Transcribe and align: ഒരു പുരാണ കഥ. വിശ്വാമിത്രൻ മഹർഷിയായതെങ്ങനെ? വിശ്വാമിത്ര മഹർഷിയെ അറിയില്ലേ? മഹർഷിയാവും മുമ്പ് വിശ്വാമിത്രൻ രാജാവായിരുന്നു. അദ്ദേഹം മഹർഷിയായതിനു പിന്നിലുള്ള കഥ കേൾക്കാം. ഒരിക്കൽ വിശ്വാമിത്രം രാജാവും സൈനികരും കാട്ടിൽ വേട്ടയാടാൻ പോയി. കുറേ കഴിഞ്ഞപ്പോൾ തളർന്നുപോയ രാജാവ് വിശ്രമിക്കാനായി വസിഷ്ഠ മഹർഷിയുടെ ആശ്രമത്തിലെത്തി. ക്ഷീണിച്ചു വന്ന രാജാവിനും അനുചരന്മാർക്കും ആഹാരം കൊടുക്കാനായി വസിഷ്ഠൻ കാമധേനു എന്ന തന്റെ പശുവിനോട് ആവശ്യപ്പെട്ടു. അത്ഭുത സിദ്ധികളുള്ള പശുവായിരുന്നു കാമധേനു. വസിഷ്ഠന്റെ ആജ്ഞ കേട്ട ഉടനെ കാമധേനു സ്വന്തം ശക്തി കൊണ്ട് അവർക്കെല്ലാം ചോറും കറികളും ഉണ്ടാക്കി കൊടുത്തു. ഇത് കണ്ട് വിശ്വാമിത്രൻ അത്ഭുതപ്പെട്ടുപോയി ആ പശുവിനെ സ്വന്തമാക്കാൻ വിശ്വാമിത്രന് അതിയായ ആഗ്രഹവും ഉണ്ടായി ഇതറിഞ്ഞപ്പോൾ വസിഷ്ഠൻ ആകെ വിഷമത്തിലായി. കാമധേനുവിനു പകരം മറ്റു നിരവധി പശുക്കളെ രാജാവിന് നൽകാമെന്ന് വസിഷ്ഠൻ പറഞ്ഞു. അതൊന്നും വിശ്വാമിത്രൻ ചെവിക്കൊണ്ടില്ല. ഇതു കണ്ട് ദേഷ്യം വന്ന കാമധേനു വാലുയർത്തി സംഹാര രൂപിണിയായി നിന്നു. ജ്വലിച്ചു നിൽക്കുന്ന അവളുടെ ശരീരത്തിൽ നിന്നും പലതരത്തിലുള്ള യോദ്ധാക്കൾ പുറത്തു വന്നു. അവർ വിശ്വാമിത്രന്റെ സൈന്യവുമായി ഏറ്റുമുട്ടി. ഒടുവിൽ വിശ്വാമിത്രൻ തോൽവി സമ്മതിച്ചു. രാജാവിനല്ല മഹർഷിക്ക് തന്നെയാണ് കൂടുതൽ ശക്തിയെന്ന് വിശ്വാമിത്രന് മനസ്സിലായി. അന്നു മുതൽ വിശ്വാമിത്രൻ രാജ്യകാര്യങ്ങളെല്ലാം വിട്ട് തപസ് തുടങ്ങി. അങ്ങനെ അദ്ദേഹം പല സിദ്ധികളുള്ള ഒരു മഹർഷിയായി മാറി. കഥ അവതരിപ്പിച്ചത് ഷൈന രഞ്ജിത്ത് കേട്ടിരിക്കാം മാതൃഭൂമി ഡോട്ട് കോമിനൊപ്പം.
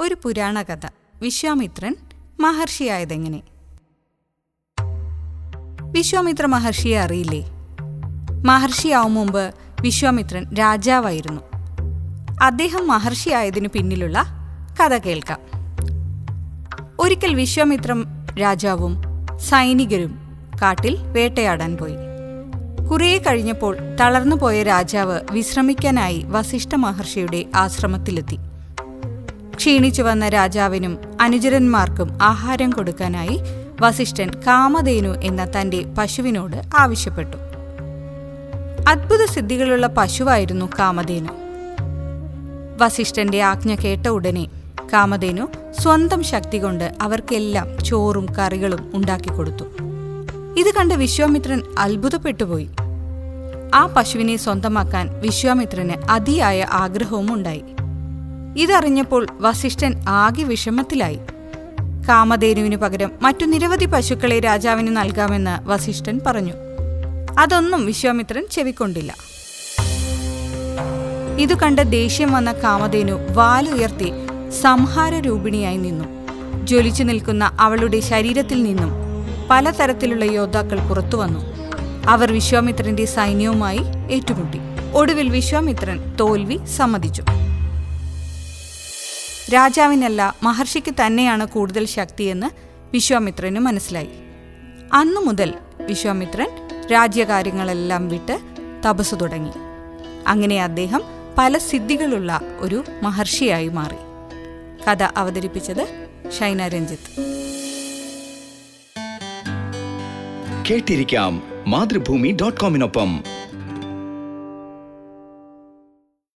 ഒരു 0.00 0.16
പുരാണ 0.22 0.62
കഥ. 0.62 0.86
വിശ്വാമിത്രൻ 1.22 1.96
മഹർഷിയായതെങ്ങനെ? 2.40 3.42
വിശ്വാമിത്ര 5.82 6.46
മഹർഷിയെ 6.46 6.98
അറിയില്ലേ? 6.98 7.44
മഹർഷിയാവും 8.44 9.14
മുമ്പ് 9.14 9.54
വിശ്വാമിത്രൻ 9.80 10.54
രാജാവായിരുന്നു. 10.54 11.40
അദ്ദേഹം 12.42 12.88
മഹർഷിയായതിനു 12.88 13.68
പിന്നിലുള്ള 13.68 14.24
കഥ 14.80 14.98
കേൾക്കാം. 14.98 15.40
ഒരിക്കൽ 17.00 17.34
വിശ്വാമിത്രം 17.34 18.06
രാജാവും 18.40 19.02
സൈനികരും 19.38 20.18
കാട്ടിൽ 20.62 20.98
വേട്ടയാടാൻ 21.02 21.76
പോയി. 21.76 21.94
കുറേ 22.90 23.18
കഴിഞ്ഞപ്പോൾ 23.18 23.76
തളർന്നുപോയ 24.00 24.62
രാജാവ് 24.62 25.20
വിശ്രമിക്കാനായി 25.32 26.24
വസിഷ്ഠ 26.26 26.74
മഹർഷിയുടെ 26.74 27.44
ആശ്രമത്തിലെത്തി. 27.54 28.38
ക്ഷീണിച്ചു 29.60 30.02
വന്ന 30.02 30.28
രാജാവിനും 30.28 30.98
അനുചരന്മാർക്കും 31.20 32.18
ആഹാരം 32.22 32.70
കൊടുക്കാനായി 32.70 33.40
വസിഷ്ഠൻ 33.80 34.30
കാമധേനു 34.46 35.08
എന്ന 35.08 35.46
തന്റെ 35.46 35.84
പശുവിനോട് 35.98 36.62
ആവശ്യപ്പെട്ടു. 36.78 37.36
അത്ഭുത 38.88 39.24
സിദ്ധികളുള്ള 39.24 39.86
പശുവായിരുന്നു 39.86 40.68
കാമധേനു. 40.78 41.28
വസിഷ്ഠന്റെ 42.78 43.42
ആജ്ഞ 43.42 43.74
കേട്ട 43.74 44.06
ഉടനെ 44.06 44.46
കാമധേനു 44.92 45.48
സ്വന്തം 45.80 46.22
ശക്തി 46.22 46.58
കൊണ്ട് 46.58 46.94
അവർക്കെല്ലാം 47.00 47.84
ചോറും 47.84 48.26
കറികളും 48.38 48.90
ഉണ്ടാക്കി 48.94 49.28
കൊടുത്തു. 49.28 49.64
ഇത് 50.58 50.74
കണ്ട് 50.74 50.94
വിശ്വാമിത്രൻ 50.94 51.62
അത്ഭുതപ്പെട്ടുപോയി 51.78 52.68
ആ 53.74 53.86
പശുവിനെ 53.86 54.36
സ്വന്തമാക്കാൻ 54.36 55.20
വിശ്വാമിത്രന് 55.20 56.10
അതിയായ 56.10 56.66
ആഗ്രഹവും 56.70 57.34
ഉണ്ടായി 57.34 57.62
ഇതറിഞ്ഞപ്പോൾ 58.56 59.26
വസിഷ്ഠൻ 59.40 60.04
ആകെ 60.08 60.42
വിഷമത്തിലായി. 60.42 61.18
കാമധേനുവിനു 62.08 62.76
പകരം 62.76 63.10
മറ്റു 63.22 63.46
നിരവധി 63.46 63.84
പശുക്കളെ 63.84 64.40
രാജാവിന് 64.40 64.96
നൽകാമെന്ന് 64.96 65.68
വസിഷ്ഠൻ 65.68 66.20
പറഞ്ഞു. 66.26 66.52
അതൊന്നും 67.38 67.86
വിശ്വാമിത്രൻ 67.86 68.46
ചെവിക്കൊണ്ടില്ല. 68.50 69.14
ഇതു 71.38 71.54
കണ്ട് 71.54 71.90
ദേഷ്യം 71.90 72.32
വന്ന 72.32 72.52
കാമധേനു 72.52 73.12
വാലുയർത്തി 73.32 74.12
സംഹാര 74.60 75.14
രൂപിണിയായി 75.14 75.76
നിന്നു. 75.76 76.04
ജ്വലിച്ചു 76.66 77.02
നിൽക്കുന്ന 77.02 77.56
അവളുടെ 77.60 78.00
ശരീരത്തിൽ 78.00 78.62
നിന്നും 78.62 78.90
പലതരത്തിലുള്ള 79.50 80.24
യോദ്ധാക്കൾ 80.24 80.88
പുറത്തു 80.88 81.16
വന്നു. 81.16 81.40
അവർ 82.08 82.32
വിശ്വാമിത്രന്റെ 82.32 83.04
സൈന്യവുമായി 83.04 83.80
ഏറ്റുമുട്ടി. 84.10 84.58
ഒടുവിൽ 84.92 85.28
വിശ്വാമിത്രൻ 85.28 86.16
തോൽവി 86.20 86.58
സമ്മതിച്ചു. 86.76 87.22
രാജാവിനല്ല 89.52 90.36
മഹർഷിക്ക് 90.42 90.94
തന്നെയാണ് 91.06 91.46
കൂടുതൽ 91.46 91.86
ശക്തിയെന്ന് 91.86 92.46
വിശ്വാമിത്രന് 92.92 93.58
മനസ്സിലായി. 93.58 94.08
അന്നു 94.92 95.20
മുതൽ 95.20 95.54
വിശ്വാമിത്രൻ 95.86 96.48
രാജ്യകാര്യങ്ങളെല്ലാം 96.92 98.08
വിട്ട് 98.08 98.38
തപസ് 98.86 99.14
തുടങ്ങി. 99.20 99.50
അങ്ങനെ 100.26 100.62
അദ്ദേഹം 100.62 101.02
പല 101.38 101.58
സിദ്ധികളുള്ള 101.58 102.40
ഒരു 102.58 102.84
മഹർഷിയായി 103.02 103.68
മാറി. 103.68 104.00
കഥ 104.84 105.02
അവതരിപ്പിച്ചത് 105.16 106.08
ഷൈന 106.40 106.68
രഞ്ജിത്ത് 106.68 107.30
കേട്ടിരിക്കാം 110.70 111.42
മാതൃഭൂമി 111.66 112.36
ഡോട്ട് 112.42 112.60
കോമിനൊപ്പം. 112.60 113.24